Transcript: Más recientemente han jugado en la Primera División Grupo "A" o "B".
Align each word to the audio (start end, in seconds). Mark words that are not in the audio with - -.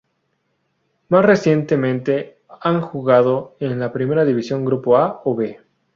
Más 1.09 1.23
recientemente 1.23 2.39
han 2.61 2.81
jugado 2.81 3.55
en 3.59 3.79
la 3.79 3.93
Primera 3.93 4.25
División 4.25 4.65
Grupo 4.65 4.97
"A" 4.97 5.21
o 5.25 5.35
"B". 5.35 5.59